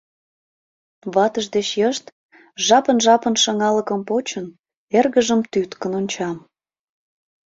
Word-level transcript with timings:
Ватыж 1.13 1.45
деч 1.55 1.69
йышт, 1.79 2.05
жапын-жапын 2.65 3.35
шыҥалыкым 3.43 3.99
почын, 4.07 4.45
эргыжым 4.97 5.41
тӱткын 5.51 5.91
онча. 5.99 6.31